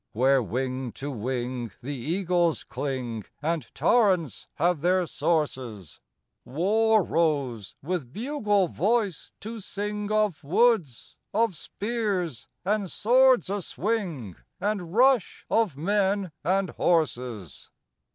Where, 0.13 0.41
wing 0.41 0.93
to 0.93 1.11
wing, 1.11 1.71
the 1.81 1.95
eagles 1.95 2.63
cling 2.63 3.23
And 3.39 3.69
torrents 3.75 4.47
have 4.55 4.81
their 4.81 5.05
sources, 5.05 5.99
War 6.43 7.03
rose 7.03 7.75
with 7.83 8.11
bugle 8.11 8.67
voice 8.67 9.31
to 9.41 9.59
sing 9.59 10.11
Of 10.11 10.43
woods 10.43 11.15
of 11.35 11.55
spears 11.55 12.47
and 12.65 12.89
swords 12.89 13.47
a 13.51 13.61
swing, 13.61 14.37
And 14.59 14.91
rush 14.91 15.45
of 15.51 15.77
men 15.77 16.31
and 16.43 16.71
horses. 16.71 17.69